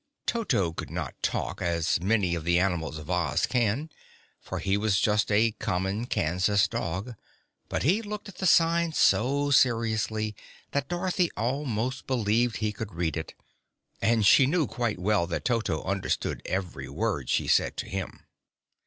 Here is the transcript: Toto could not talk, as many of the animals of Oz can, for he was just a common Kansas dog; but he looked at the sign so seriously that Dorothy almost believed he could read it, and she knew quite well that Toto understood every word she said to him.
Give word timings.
Toto 0.25 0.73
could 0.73 0.89
not 0.89 1.13
talk, 1.21 1.61
as 1.61 2.01
many 2.01 2.33
of 2.33 2.43
the 2.43 2.57
animals 2.57 2.97
of 2.97 3.07
Oz 3.11 3.45
can, 3.45 3.91
for 4.39 4.57
he 4.57 4.75
was 4.75 4.99
just 4.99 5.31
a 5.31 5.51
common 5.51 6.07
Kansas 6.07 6.67
dog; 6.67 7.13
but 7.69 7.83
he 7.83 8.01
looked 8.01 8.27
at 8.27 8.39
the 8.39 8.47
sign 8.47 8.93
so 8.93 9.51
seriously 9.51 10.35
that 10.71 10.89
Dorothy 10.89 11.29
almost 11.37 12.07
believed 12.07 12.57
he 12.57 12.71
could 12.73 12.95
read 12.95 13.15
it, 13.15 13.35
and 14.01 14.25
she 14.25 14.47
knew 14.47 14.65
quite 14.65 14.97
well 14.97 15.27
that 15.27 15.45
Toto 15.45 15.83
understood 15.83 16.41
every 16.45 16.89
word 16.89 17.29
she 17.29 17.45
said 17.47 17.77
to 17.77 17.85
him. 17.87 18.25